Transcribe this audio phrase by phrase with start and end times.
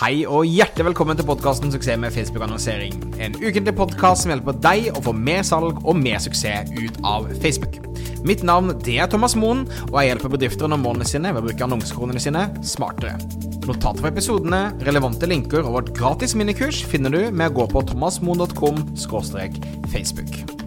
[0.00, 3.00] Hei og hjertelig velkommen til podkasten 'Suksess med Facebook-annonsering'.
[3.20, 7.26] En ukentlig podkast som hjelper deg å få mer salg og mer suksess ut av
[7.42, 7.80] Facebook.
[8.24, 11.66] Mitt navn er Thomas Moen, og jeg hjelper bedrifter nå målene sine ved å bruke
[11.66, 13.18] annonsekronene sine smartere.
[13.66, 17.84] Notater for episodene, relevante linker og vårt gratis minikurs finner du med å gå på
[17.90, 18.82] thomasmoen.com
[19.90, 20.59] facebook.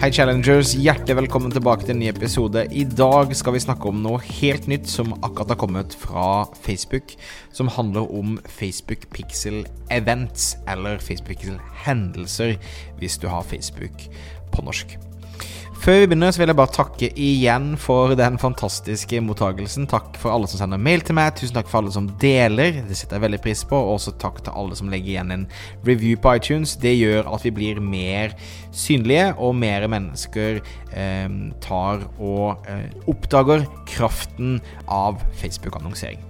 [0.00, 2.62] Hei Challengers, hjertelig velkommen tilbake til en ny episode.
[2.72, 7.12] I dag skal vi snakke om noe helt nytt som akkurat har kommet fra Facebook.
[7.52, 12.56] Som handler om Facebook Pixel Events, eller Facebook Pixel Hendelser,
[12.96, 14.08] hvis du har Facebook
[14.56, 14.96] på norsk.
[15.80, 19.86] Før vi begynner, så vil jeg bare takke igjen for den fantastiske mottagelsen.
[19.88, 21.32] Takk for alle som sender mail til meg.
[21.38, 22.82] Tusen takk for alle som deler.
[22.84, 23.80] Det setter jeg veldig pris på.
[23.80, 25.48] Og også takk til alle som legger igjen en
[25.88, 26.76] review på iTunes.
[26.84, 28.36] Det gjør at vi blir mer
[28.76, 36.29] synlige, og mer mennesker eh, tar og eh, oppdager kraften av Facebook-annonsering.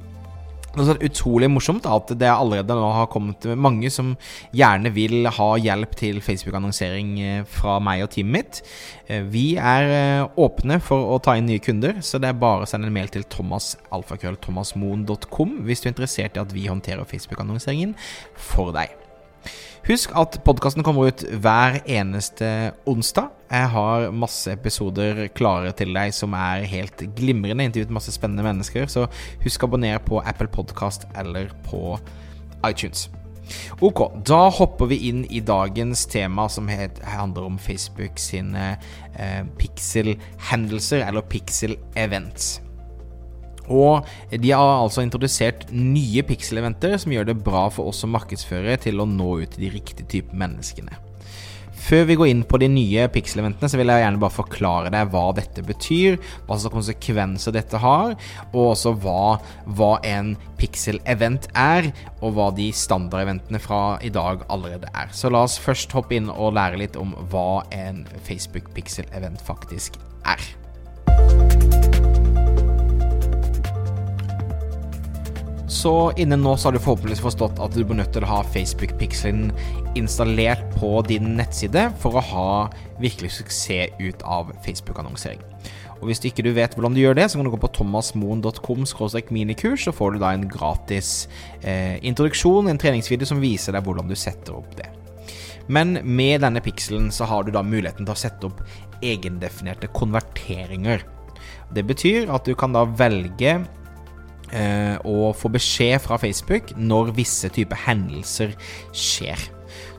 [0.70, 4.12] Det er utrolig morsomt at det allerede nå har kommet mange som
[4.54, 8.60] gjerne vil ha hjelp til Facebook-annonsering eh, fra meg og teamet mitt.
[9.10, 12.62] Eh, vi er eh, åpne for å ta inn nye kunder, så det er bare
[12.62, 17.98] å sende en mail til thomasalfakrøllthomasmoen.com hvis du er interessert i at vi håndterer Facebook-annonseringen
[18.38, 18.99] for deg.
[19.88, 22.46] Husk at podkasten kommer ut hver eneste
[22.88, 23.30] onsdag.
[23.50, 27.64] Jeg har masse episoder klare til deg som er helt glimrende.
[27.64, 29.06] Intervjuet masse spennende mennesker, så
[29.42, 31.96] husk å abonnere på Apple Podcast eller på
[32.68, 33.08] iTunes.
[33.82, 38.76] Ok, da hopper vi inn i dagens tema, som handler om Facebook sine
[39.16, 42.60] eh, pixel-hendelser, eller pixel-events.
[43.70, 48.80] Og de har altså introdusert nye pixel-eventer som gjør det bra for oss som markedsførere
[48.82, 50.98] til å nå ut til de riktige type menneskene.
[51.80, 55.08] Før vi går inn på de nye pixel-eventene, så vil jeg gjerne bare forklare deg
[55.14, 58.12] hva dette betyr, hva slags konsekvenser dette har,
[58.52, 59.38] og også hva,
[59.78, 65.10] hva en pixel-event er, og hva de standard-eventene fra i dag allerede er.
[65.16, 69.98] Så la oss først hoppe inn og lære litt om hva en Facebook pixel-event faktisk
[70.28, 70.50] er.
[75.80, 78.40] Så innen nå så har du forhåpentligvis forstått at du blir nødt til å ha
[78.52, 79.46] Facebook-pixelen
[79.96, 82.50] installert på din nettside for å ha
[83.00, 85.40] virkelig suksess ut av Facebook-annonsering.
[86.00, 88.84] Og Hvis du ikke vet hvordan du gjør det, så kan du gå på thomasmoen.com
[89.32, 91.28] minikurs, så får du da en gratis
[91.62, 94.90] eh, introduksjon, en treningsvideo som viser deg hvordan du setter opp det.
[95.68, 98.60] Men med denne pikselen så har du da muligheten til å sette opp
[99.00, 101.04] egendefinerte konverteringer.
[101.72, 103.62] Det betyr at du kan da velge
[104.56, 108.54] eh, å få beskjed fra Facebook når visse typer hendelser
[108.92, 109.48] skjer.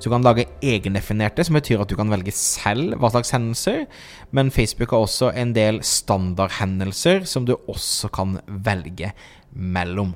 [0.01, 3.85] Så du kan lage egendefinerte, som betyr at du kan velge selv hva slags hendelser.
[4.33, 9.13] Men Facebook har også en del standardhendelser som du også kan velge
[9.53, 10.15] mellom.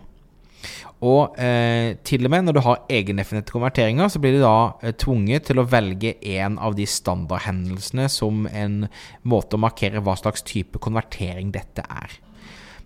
[1.06, 4.96] Og eh, til og med når du har egendefinerte konverteringer, så blir du da eh,
[4.96, 8.86] tvunget til å velge en av de standardhendelsene som en
[9.28, 12.16] måte å markere hva slags type konvertering dette er.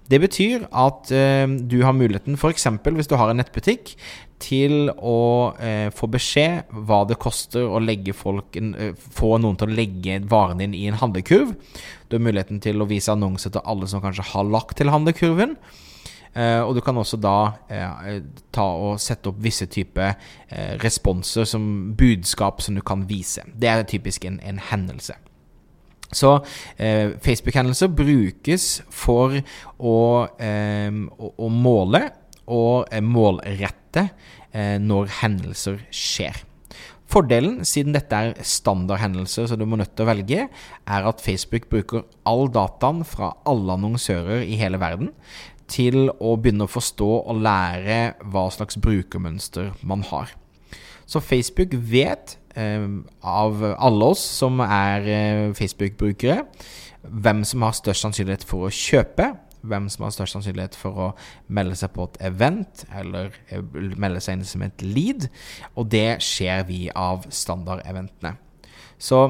[0.09, 2.67] Det betyr at eh, du har muligheten, f.eks.
[2.81, 3.93] hvis du har en nettbutikk,
[4.39, 7.81] til å eh, få beskjed hva det koster å
[8.15, 11.53] folk, eh, få noen til å legge varen din i en handlekurv.
[12.07, 15.57] Du har muligheten til å vise annonser til alle som kanskje har lagt til handlekurven.
[16.29, 18.09] Uh, og du kan også da uh,
[18.53, 21.63] ta og sette opp visse typer uh, responser som
[21.97, 23.41] budskap som du kan vise.
[23.49, 25.17] Det er typisk en, en hendelse.
[26.15, 26.39] Så
[26.81, 29.35] eh, Facebook-hendelser brukes for
[29.77, 29.97] å,
[30.41, 32.07] eh, å, å måle
[32.49, 34.07] og eh, målrette
[34.51, 36.45] eh, når hendelser skjer.
[37.09, 40.43] Fordelen, siden dette er standardhendelser som du må nødt til å velge,
[40.85, 45.13] er at Facebook bruker all dataen fra alle annonsører i hele verden
[45.69, 47.99] til å begynne å forstå og lære
[48.33, 50.33] hva slags brukermønster man har.
[51.09, 56.43] Så Facebook vet av alle oss som er eh, Facebook-brukere,
[57.03, 59.33] hvem som har størst sannsynlighet for å kjøpe.
[59.59, 61.07] Hvem som har størst sannsynlighet for å
[61.51, 63.59] melde seg på et event eller eh,
[63.99, 65.27] melde seg inn som et lead.
[65.75, 68.37] Og det skjer vi av standardeventene.
[68.99, 69.27] Så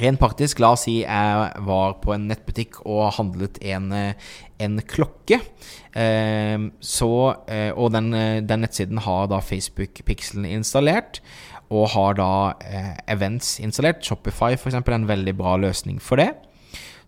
[0.00, 5.40] Rent praktisk, la oss si jeg var på en nettbutikk og handlet en, en klokke.
[5.92, 7.10] Eh, så,
[7.50, 8.14] eh, og den,
[8.46, 11.20] den, nettsiden har da Facebook-pikselen installert
[11.70, 12.32] og har da
[12.66, 14.02] eh, events installert.
[14.04, 14.76] Shopify f.eks.
[14.76, 16.32] er en veldig bra løsning for det.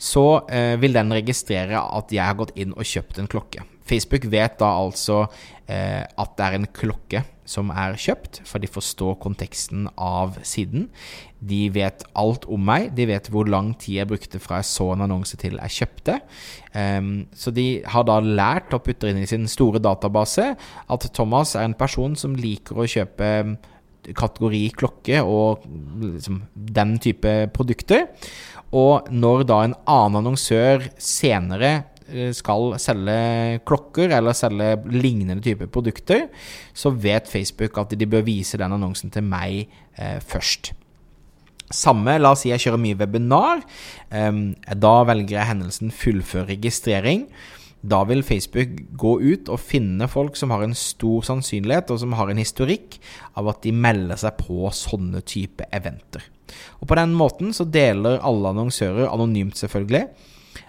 [0.03, 3.62] så eh, vil den registrere at jeg har gått inn og kjøpt en klokke.
[3.87, 5.26] Facebook vet da altså
[5.70, 7.23] eh, at det er en klokke
[7.53, 10.87] som er kjøpt, for de forstår konteksten av siden.
[11.43, 14.93] De vet alt om meg, de vet hvor lang tid jeg brukte fra jeg så
[14.94, 16.19] en annonse til jeg kjøpte.
[16.73, 21.56] Um, så de har da lært og putter inn i sin store database at Thomas
[21.58, 23.32] er en person som liker å kjøpe
[24.17, 25.65] kategori klokke og
[26.03, 28.09] liksom, den type produkter.
[28.73, 31.73] Og når da en annen annonsør senere
[32.09, 36.29] eh, skal selge klokker eller selge lignende type produkter,
[36.75, 39.67] så vet Facebook at de bør vise den annonsen til meg
[39.99, 40.73] eh, først.
[41.73, 43.63] Samme, la oss si jeg kjører mye webinar.
[44.13, 47.29] Eh, da velger jeg hendelsen 'fullfør registrering'.
[47.82, 52.14] Da vil Facebook gå ut og finne folk som har en stor sannsynlighet, og som
[52.14, 53.00] har en historikk
[53.38, 56.23] av at de melder seg på sånne type eventer.
[56.81, 60.05] Og På den måten så deler alle annonsører, anonymt selvfølgelig,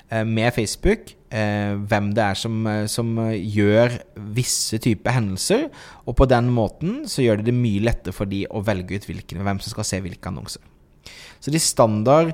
[0.10, 4.00] eh, med Facebook eh, hvem det er som, eh, som, gjør
[4.34, 5.70] visse typer hendelser.
[6.08, 9.10] Og på den måten så gjør det det mye lettere for de å velge ut
[9.10, 10.62] hvilken, hvem som skal se hvilke annonser.
[11.40, 12.34] Så de standard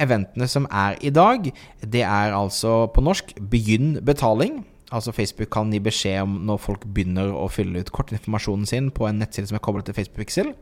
[0.00, 1.50] eventene som er i dag,
[1.80, 4.64] det er altså på norsk 'begynn betaling'.
[4.90, 9.06] Altså Facebook kan gi beskjed om når folk begynner å fylle ut kortinformasjonen sin på
[9.06, 10.54] en nettside som er koblet til Facebook Pixel.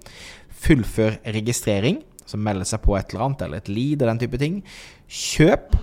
[0.52, 4.40] Fullfør registrering, som melder seg på et eller annet, eller et lead og den type
[4.40, 4.62] ting.
[5.08, 5.78] Kjøp,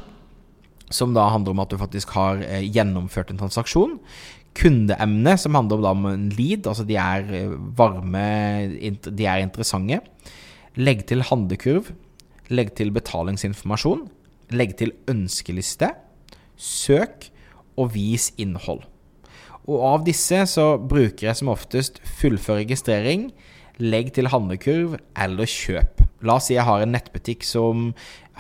[0.94, 3.98] som da handler om at du faktisk har eh, gjennomført en transaksjon.
[4.56, 8.28] Kundeemne, som handler om en lead, altså de er eh, varme,
[9.10, 10.04] de er interessante.
[10.76, 11.94] Legg til handlekurv,
[12.54, 14.04] Legg til betalingsinformasjon.
[14.54, 15.90] Legg til ønskeliste.
[16.56, 17.30] Søk
[17.80, 18.84] og vis innhold.
[19.66, 23.32] Og av disse så bruker jeg som oftest fullfør registrering,
[23.82, 26.04] legg til handlekurv eller kjøp.
[26.22, 27.90] La oss si jeg har en nettbutikk som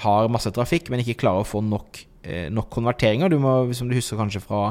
[0.05, 2.03] har masse trafikk, men ikke klarer å få nok
[2.51, 3.29] nok konverteringer.
[3.31, 4.61] Du må, som du husker kanskje fra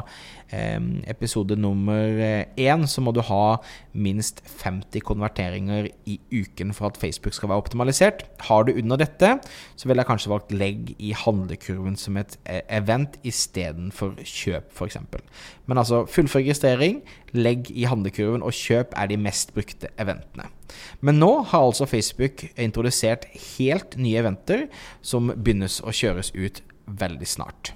[0.52, 0.78] eh,
[1.10, 2.20] episode nummer
[2.60, 3.56] én, så må du ha
[3.92, 8.24] minst 50 konverteringer i uken for at Facebook skal være optimalisert.
[8.48, 9.38] Har du under dette,
[9.76, 14.98] så ville jeg kanskje valgt legg i handlekurven som et eh, event istedenfor kjøp, f.eks.
[15.66, 17.02] Men altså fullfør registrering,
[17.32, 20.50] legg i handlekurven, og kjøp er de mest brukte eventene.
[21.00, 23.26] Men nå har altså Facebook introdusert
[23.56, 24.66] helt nye eventer
[25.02, 27.74] som begynnes å kjøres ut veldig snart.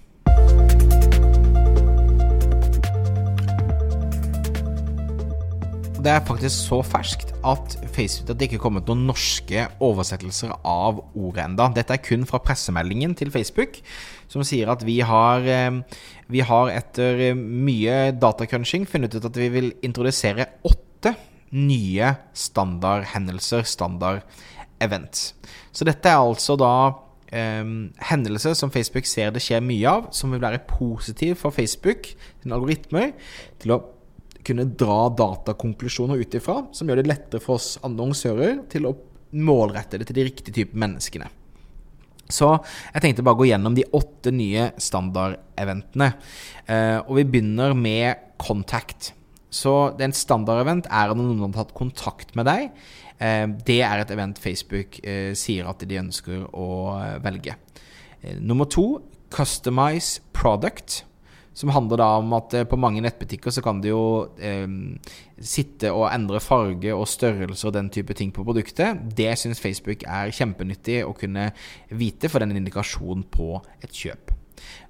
[5.98, 10.52] Det er faktisk så ferskt at Facebook at det ikke er kommet noen norske oversettelser
[10.62, 11.66] av ordet enda.
[11.74, 13.80] Dette er kun fra pressemeldingen til Facebook,
[14.30, 15.80] som sier at vi har, eh,
[16.30, 21.16] vi har etter mye datacrunching funnet ut at vi vil introdusere åtte
[21.50, 24.22] nye standardhendelser, standard
[24.80, 25.34] events.
[25.72, 26.94] Så dette er altså da
[27.32, 27.72] um,
[28.10, 32.10] hendelser som Facebook ser det skjer mye av, som vil være positiv for Facebook
[32.42, 33.14] sin algoritmer
[33.62, 33.82] til å
[34.48, 38.94] kunne dra datakonklusjoner ut ifra, som gjør det lettere for oss annonsører til å
[39.36, 41.28] målrette det til de riktige type menneskene.
[42.28, 42.48] Så
[42.92, 46.10] jeg tenkte bare å gå gjennom de åtte nye standardeventene.
[46.68, 49.12] Uh, og vi begynner med Contact.
[49.48, 52.68] Så det er en standardevent er når noen har tatt kontakt med deg
[53.18, 56.68] det er et event Facebook eh, sier at de ønsker å
[57.00, 57.56] eh, velge.
[58.38, 59.00] Nummer to,
[59.34, 61.04] Customize Product.
[61.58, 64.02] Som handler da om at på mange nettbutikker så kan du jo
[64.38, 64.68] eh,
[65.42, 69.02] sitte og endre farge og størrelse og den type ting på produktet.
[69.18, 71.48] Det syns Facebook er kjempenyttig å kunne
[71.90, 74.30] vite, for den er en indikasjon på et kjøp.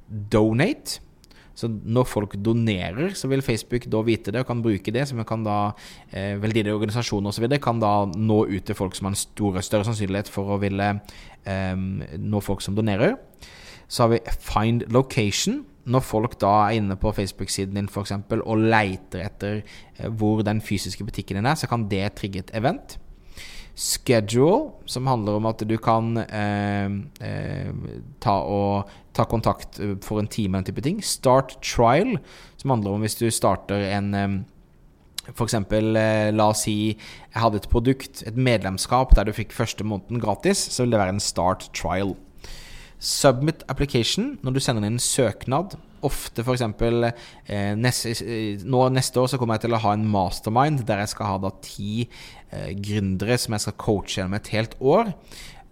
[0.09, 1.01] Donate
[1.59, 5.09] så når folk donerer, så vil Facebook da vite det og kan bruke det.
[5.11, 5.73] Som kan da
[6.13, 7.49] eh, veldedige organisasjoner osv.
[7.63, 10.93] kan da nå ut til folk som har en store, større sannsynlighet for å ville
[10.95, 13.17] eh, nå folk som donerer.
[13.89, 15.65] Så har vi Find Location.
[15.89, 20.45] Når folk da er inne på Facebook-siden din for eksempel, og leiter etter eh, hvor
[20.47, 23.01] den fysiske butikken din er, så kan det trigge et event.
[23.79, 26.91] Schedule, som handler om at du kan eh,
[27.23, 27.69] eh,
[28.19, 30.99] ta, og, ta, kontakt eh, for en time, en type ting.
[31.05, 32.17] Start trial,
[32.59, 34.39] som handler om hvis du starter en eh,
[35.31, 35.55] F.eks.
[35.55, 40.19] Eh, la oss si jeg hadde et produkt, et medlemskap, der du fikk første måneden
[40.25, 42.17] gratis, så vil det være en start trial.
[42.99, 46.63] Submit application, når du sender inn en søknad ofte f.eks.
[46.63, 51.03] Eh, neste, eh, nå neste år så kommer jeg til å ha en mastermind der
[51.03, 55.15] jeg skal ha da ti eh, gründere som jeg skal coache gjennom et helt år.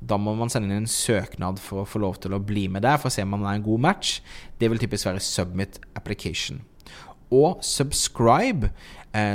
[0.06, 2.84] Da må man sende inn en søknad for å få lov til å bli med
[2.84, 4.18] der, for å se om man er en god match.
[4.60, 6.64] Det vil typisk være submit application.
[7.26, 8.68] og subscribe,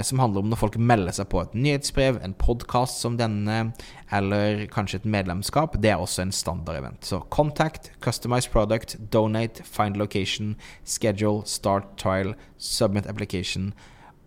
[0.06, 3.72] som handler om når folk melder seg på et nyhetsbrev, en podkast som denne,
[4.14, 5.78] eller kanskje et medlemskap.
[5.82, 7.06] Det er også en standardevent.
[7.08, 13.72] Så contact, customize product, donate, find location, schedule, start trial, submit application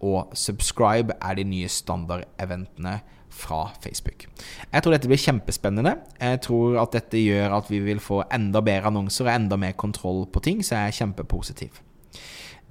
[0.04, 2.98] og subscribe er de nye standardeventene
[3.34, 4.26] fra Facebook.
[4.72, 5.96] Jeg tror dette blir kjempespennende.
[6.20, 9.74] Jeg tror at dette gjør at vi vil få enda bedre annonser og enda mer
[9.80, 11.80] kontroll på ting, så jeg er kjempepositiv.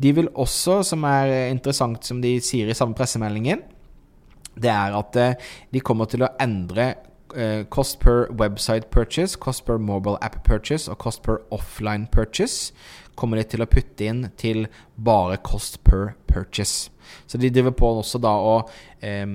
[0.02, 3.62] De vil også, som er interessant som de sier i samme pressemeldingen,
[4.54, 6.94] det er at eh, de kommer til å endre
[7.36, 12.74] eh, cost per website purchase, cost per mobile app purchase og cost per offline purchase
[13.20, 16.90] kommer de til å putte inn til bare cost per purchase.
[17.28, 18.56] Så de driver på også da å
[19.04, 19.26] eh,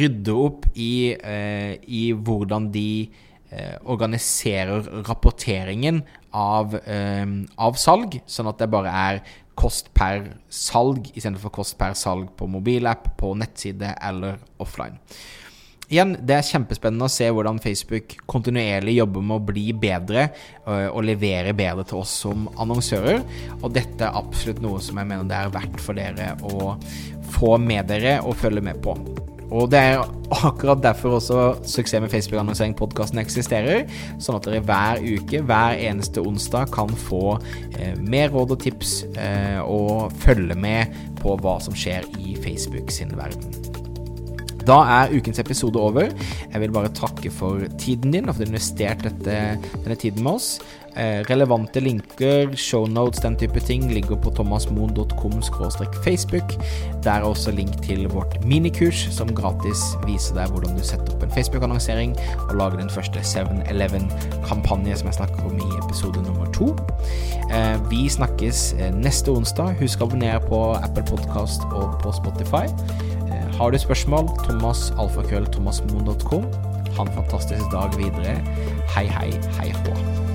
[0.00, 2.90] rydde opp i, eh, i hvordan de
[3.50, 6.02] eh, organiserer rapporteringen
[6.36, 9.20] av, av, salg, sånn at det bare er
[9.58, 14.98] kost per salg istedenfor kost per salg på mobilapp, på nettside eller offline.
[15.88, 20.90] Igjen, det er kjempespennende å se hvordan Facebook kontinuerlig jobber med å bli bedre øh,
[20.90, 23.22] og levere bedre til oss som annonsører.
[23.62, 26.74] Og dette er absolutt noe som jeg mener det er verdt for dere å
[27.38, 28.98] få med dere og følge med på.
[29.48, 30.02] Og det er
[30.44, 33.86] akkurat derfor også Suksess med Facebook-annonsering-podkasten eksisterer.
[34.20, 37.38] Sånn at dere hver uke, hver eneste onsdag, kan få
[37.78, 42.92] eh, mer råd og tips eh, og følge med på hva som skjer i Facebook
[42.94, 43.67] sin verden.
[44.68, 46.10] Da er ukens episode over.
[46.52, 50.22] Jeg vil bare takke for tiden din og for at du har investert denne tiden
[50.22, 50.58] med oss.
[50.98, 55.42] Eh, relevante linker, shownotes, den type ting ligger på thomasmoen.com
[56.04, 56.52] facebook.
[57.04, 61.22] Der er også link til vårt minikurs som gratis viser deg hvordan du setter opp
[61.22, 62.16] en Facebook-annonsering
[62.48, 66.74] og lager din første 7-Eleven-kampanje som jeg snakker om i episode nummer to.
[67.52, 69.78] Eh, vi snakkes eh, neste onsdag.
[69.78, 72.66] Husk å abonnere på Apple Podcast og på Spotify.
[73.58, 74.92] Har du spørsmål, Thomas
[75.52, 76.44] thomasmoen.com.
[76.96, 78.38] Ha en fantastisk dag videre.
[78.94, 80.27] Hei, hei, hei hå.